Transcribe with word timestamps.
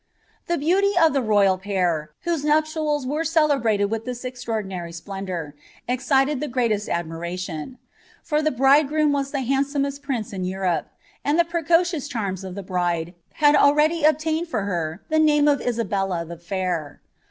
The 0.47 0.57
beauty 0.57 0.93
of 0.99 1.13
the 1.13 1.21
royaJ 1.21 1.61
pair, 1.61 2.09
whose 2.21 2.43
nnpiiala 2.43 3.05
were 3.05 3.23
celebrated 3.23 3.91
with 3.91 4.07
&a 4.07 4.13
exiniordinary 4.13 4.91
splendour, 4.95 5.53
excited 5.87 6.39
the 6.39 6.47
greatest 6.47 6.89
odmiralion; 6.89 7.77
for 8.23 8.41
the 8.41 8.49
bride 8.49 8.87
groom 8.87 9.11
was 9.11 9.31
ihe 9.31 9.45
handsomest 9.45 10.01
prince 10.01 10.33
in 10.33 10.43
Europe, 10.43 10.87
and 11.23 11.37
the 11.37 11.45
precocious 11.45 12.09
chanu 12.09 12.43
of 12.43 12.55
the 12.55 12.63
bride 12.63 13.13
hail 13.35 13.55
already 13.55 14.03
obtained 14.03 14.47
for 14.47 14.63
her 14.63 15.03
the 15.09 15.19
name 15.19 15.47
of 15.47 15.61
Isabella 15.61 16.25
the 16.25 16.37
Fsit.' 16.37 16.97